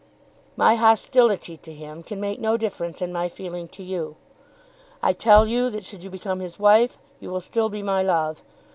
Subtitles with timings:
[0.57, 4.15] "My hostility to him can make no difference in my feeling to you.
[5.03, 8.41] I tell you that should you become his wife you will still be my love.